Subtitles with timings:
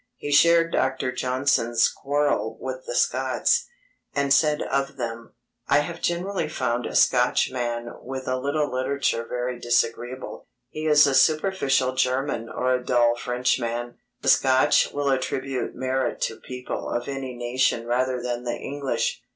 [0.15, 1.11] He shared Dr.
[1.11, 3.67] Johnson's quarrel with the Scots,
[4.15, 5.35] and said of them:
[5.67, 10.47] I have generally found a Scotchman with a little literature very disagreeable.
[10.69, 13.99] He is a superficial German or a dull Frenchman.
[14.23, 19.21] The Scotch will attribute merit to people of any nation rather than the English.